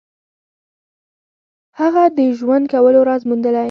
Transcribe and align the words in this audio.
هغه 1.79 2.03
د 2.17 2.19
ژوند 2.37 2.65
کولو 2.73 2.99
راز 3.07 3.21
موندلی. 3.29 3.59